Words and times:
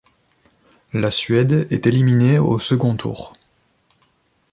La 0.93 1.11
Suède 1.11 1.67
est 1.69 1.85
éliminée 1.85 2.39
au 2.39 2.57
second 2.59 2.95
tour. 2.95 3.33